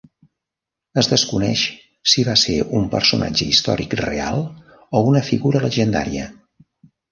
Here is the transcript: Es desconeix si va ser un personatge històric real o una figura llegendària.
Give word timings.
Es 1.01 1.09
desconeix 1.11 1.65
si 2.13 2.25
va 2.29 2.35
ser 2.45 2.55
un 2.79 2.89
personatge 2.95 3.47
històric 3.51 3.95
real 4.01 4.43
o 5.01 5.05
una 5.13 5.25
figura 5.31 5.65
llegendària. 5.69 6.29